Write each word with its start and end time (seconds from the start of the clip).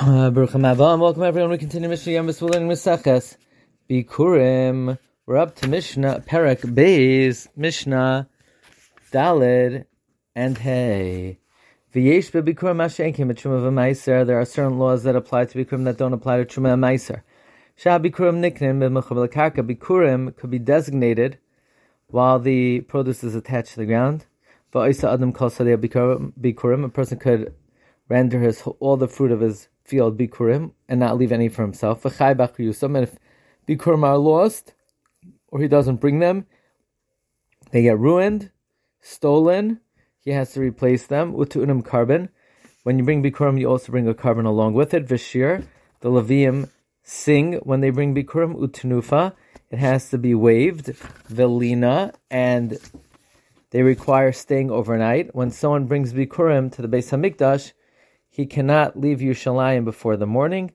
Uh, 0.00 0.30
Baruch 0.30 0.50
Haba, 0.50 0.96
welcome 0.96 1.24
everyone. 1.24 1.50
We 1.50 1.58
continue 1.58 1.88
Mishnah 1.88 2.12
Yom 2.12 2.26
learning 2.26 2.68
Maseches 2.68 3.36
Bikurim. 3.90 4.96
We're 5.26 5.38
up 5.38 5.56
to 5.56 5.66
Mishnah 5.66 6.22
Perek 6.24 6.60
Beis 6.72 7.48
Mishnah 7.56 8.28
Dalid 9.12 9.86
and 10.36 10.56
Hey. 10.56 11.40
V'yesh 11.92 12.30
bebikurim 12.30 12.76
mashenkim 12.76 13.32
truma 13.32 13.60
v'maiser. 13.60 14.24
There 14.24 14.38
are 14.38 14.44
certain 14.44 14.78
laws 14.78 15.02
that 15.02 15.16
apply 15.16 15.46
to 15.46 15.64
bikurim 15.64 15.82
that 15.86 15.96
don't 15.96 16.12
apply 16.12 16.36
to 16.36 16.44
truma 16.44 16.74
and 16.74 16.82
maiser. 16.84 17.22
Shah 17.74 17.98
bikurim 17.98 18.38
niknim 18.38 18.78
b'mechabel 18.78 19.26
karka. 19.26 19.68
Bikurim 19.68 20.36
could 20.36 20.50
be 20.50 20.60
designated 20.60 21.38
while 22.06 22.38
the 22.38 22.82
produce 22.82 23.24
is 23.24 23.34
attached 23.34 23.70
to 23.70 23.80
the 23.80 23.86
ground. 23.86 24.26
V'oisa 24.72 25.12
adam 25.12 25.32
kol 25.32 25.50
bikurim. 25.50 26.84
A 26.84 26.88
person 26.88 27.18
could 27.18 27.52
render 28.08 28.38
his 28.38 28.62
all 28.78 28.96
the 28.96 29.08
fruit 29.08 29.32
of 29.32 29.40
his 29.40 29.66
field 29.88 30.18
bikurim 30.18 30.72
and 30.88 31.00
not 31.00 31.16
leave 31.16 31.32
any 31.32 31.48
for 31.48 31.62
himself. 31.62 32.04
And 32.04 32.12
if 32.12 33.18
bikurim 33.66 34.04
are 34.04 34.18
lost 34.18 34.74
or 35.48 35.60
he 35.60 35.68
doesn't 35.68 35.96
bring 35.96 36.18
them, 36.18 36.46
they 37.70 37.82
get 37.82 37.98
ruined, 37.98 38.50
stolen. 39.00 39.80
He 40.20 40.32
has 40.32 40.52
to 40.52 40.60
replace 40.60 41.06
them. 41.06 41.32
Utu'unim 41.32 41.82
korban. 41.82 42.28
When 42.82 42.98
you 42.98 43.04
bring 43.04 43.22
bikurim, 43.22 43.58
you 43.58 43.68
also 43.68 43.90
bring 43.90 44.06
a 44.06 44.14
korban 44.14 44.44
along 44.44 44.74
with 44.74 44.92
it. 44.92 45.06
Vishir, 45.06 45.64
the 46.00 46.10
Levium 46.10 46.68
sing 47.02 47.54
when 47.62 47.80
they 47.80 47.90
bring 47.90 48.14
bikurim. 48.14 48.54
Utunufa, 48.56 49.32
it 49.70 49.78
has 49.78 50.10
to 50.10 50.18
be 50.18 50.34
waved. 50.34 50.86
Velina, 51.30 52.14
and 52.30 52.78
they 53.70 53.82
require 53.82 54.32
staying 54.32 54.70
overnight. 54.70 55.34
When 55.34 55.50
someone 55.50 55.86
brings 55.86 56.12
bikurim 56.12 56.70
to 56.72 56.82
the 56.82 56.88
Beis 56.88 57.10
Hamikdash, 57.10 57.72
he 58.38 58.46
cannot 58.46 58.96
leave 58.96 59.18
Yerushalayim 59.18 59.84
before 59.84 60.16
the 60.16 60.24
morning, 60.24 60.70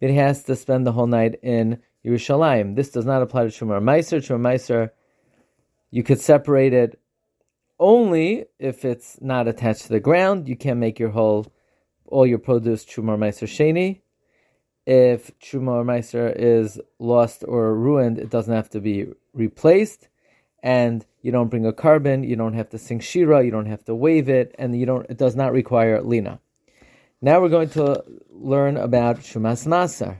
but 0.00 0.08
he 0.08 0.16
has 0.16 0.44
to 0.44 0.56
spend 0.56 0.86
the 0.86 0.92
whole 0.92 1.06
night 1.06 1.38
in 1.42 1.78
Yerushalayim. 2.02 2.74
This 2.74 2.88
does 2.88 3.04
not 3.04 3.20
apply 3.20 3.42
to 3.42 3.48
Shumar 3.50 3.82
Meiser. 3.82 4.16
Shumar 4.16 4.40
Meiser, 4.40 4.90
you 5.90 6.02
could 6.02 6.22
separate 6.22 6.72
it 6.72 6.98
only 7.78 8.46
if 8.58 8.86
it's 8.86 9.20
not 9.20 9.46
attached 9.46 9.82
to 9.82 9.88
the 9.90 10.00
ground. 10.00 10.48
You 10.48 10.56
can't 10.56 10.78
make 10.78 10.98
your 10.98 11.10
whole, 11.10 11.52
all 12.06 12.26
your 12.26 12.38
produce 12.38 12.86
Shumar 12.86 13.18
Meiser 13.18 13.46
Sheni. 13.46 14.00
If 14.86 15.38
Shumar 15.38 15.84
Meiser 15.84 16.32
is 16.34 16.80
lost 16.98 17.44
or 17.46 17.74
ruined, 17.76 18.18
it 18.20 18.30
doesn't 18.30 18.54
have 18.54 18.70
to 18.70 18.80
be 18.80 19.08
replaced. 19.34 20.08
And 20.62 21.04
you 21.20 21.30
don't 21.30 21.50
bring 21.50 21.66
a 21.66 21.74
korban, 21.74 22.26
you 22.26 22.36
don't 22.36 22.54
have 22.54 22.70
to 22.70 22.78
sing 22.78 23.00
Shira, 23.00 23.44
you 23.44 23.50
don't 23.50 23.66
have 23.66 23.84
to 23.84 23.94
wave 23.94 24.30
it, 24.30 24.54
and 24.58 24.74
you 24.74 24.86
don't. 24.86 25.04
It 25.10 25.18
does 25.18 25.36
not 25.36 25.52
require 25.52 26.00
lina. 26.00 26.40
Now 27.24 27.40
we're 27.40 27.50
going 27.50 27.68
to 27.70 28.02
learn 28.32 28.76
about 28.76 29.18
Shumas 29.18 29.64
Masar. 29.64 30.18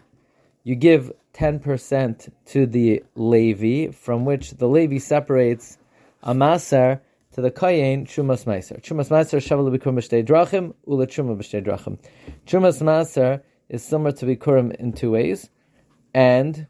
You 0.62 0.76
give 0.76 1.10
10% 1.34 2.30
to 2.46 2.64
the 2.64 3.02
Levi, 3.16 3.90
from 3.90 4.24
which 4.24 4.52
the 4.52 4.68
Levi 4.68 4.98
separates 4.98 5.78
a 6.22 6.32
Masar 6.32 7.00
to 7.32 7.40
the 7.40 7.50
Kayin 7.50 8.06
Shumas 8.06 8.44
Masar. 8.44 8.80
Shumas 8.82 9.08
Masar 9.08 9.40
Shaval 9.40 9.76
Bikurim 9.76 10.24
Drachim, 10.24 10.74
Ula 10.86 11.08
Chuma 11.08 11.36
Drachim. 11.36 11.98
Shumas 12.46 12.80
Masar 12.80 13.42
is 13.68 13.82
similar 13.82 14.12
to 14.12 14.24
Bikurim 14.24 14.72
in 14.76 14.92
two 14.92 15.10
ways, 15.10 15.50
and 16.14 16.68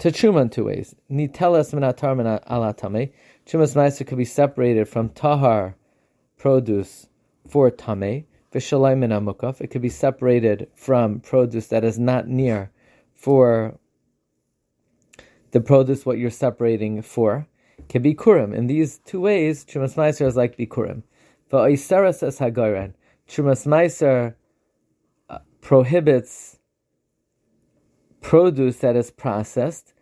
to 0.00 0.10
Chuma 0.10 0.42
in 0.42 0.50
two 0.50 0.64
ways. 0.64 0.96
Nitelas 1.08 1.72
Minatar 1.72 2.16
Min 2.16 2.26
Alatame. 2.26 3.12
Chumas 3.46 3.76
Masar 3.76 4.04
could 4.04 4.18
be 4.18 4.24
separated 4.24 4.88
from 4.88 5.10
Tahar 5.10 5.76
produce 6.36 7.06
for 7.48 7.70
It 8.54 9.70
could 9.70 9.82
be 9.82 9.88
separated 9.88 10.68
from 10.74 11.20
produce 11.20 11.68
that 11.68 11.84
is 11.84 11.98
not 11.98 12.28
near 12.28 12.70
for 13.14 13.78
the 15.52 15.60
produce 15.60 16.04
what 16.04 16.18
you're 16.18 16.30
separating 16.30 17.02
for. 17.02 17.46
Can 17.88 18.02
be 18.02 18.14
kurim. 18.14 18.54
In 18.54 18.66
these 18.66 18.98
two 18.98 19.20
ways, 19.20 19.64
Chumas 19.64 19.94
Meiser 19.94 20.26
is 20.26 20.36
like 20.36 20.56
bikurim. 20.56 21.02
Va'isera 21.50 22.14
says 22.14 22.38
Hagaran. 22.38 22.94
Chumas 23.28 23.66
Meiser 23.66 24.34
uh, 25.28 25.38
prohibits 25.60 26.58
produce 28.20 28.78
that 28.78 28.96
is 28.96 29.10
processed. 29.10 29.94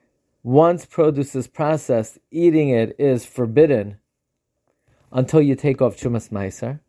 Once 0.43 0.87
produce 0.87 1.35
is 1.35 1.47
processed, 1.47 2.19
eating 2.31 2.71
it 2.71 2.95
is 2.99 3.25
forbidden 3.27 3.99
until 5.13 5.41
you 5.41 5.55
take 5.55 5.83
off 5.83 5.97
Chumas 5.97 6.31
Meiser. 6.31 6.81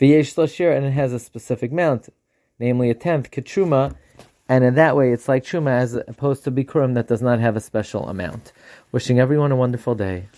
V'yesh 0.00 0.34
lashir, 0.34 0.76
and 0.76 0.86
it 0.86 0.92
has 0.92 1.12
a 1.12 1.18
specific 1.18 1.70
amount, 1.70 2.08
namely 2.58 2.90
a 2.90 2.94
tenth, 2.94 3.30
ketruma, 3.30 3.94
and 4.48 4.64
in 4.64 4.74
that 4.74 4.96
way 4.96 5.12
it's 5.12 5.28
like 5.28 5.44
truma 5.44 5.70
as 5.70 5.94
opposed 5.94 6.44
to 6.44 6.50
bikurim 6.50 6.94
that 6.94 7.08
does 7.08 7.22
not 7.22 7.40
have 7.40 7.56
a 7.56 7.60
special 7.60 8.08
amount. 8.08 8.52
Wishing 8.90 9.18
everyone 9.18 9.52
a 9.52 9.56
wonderful 9.56 9.94
day. 9.94 10.28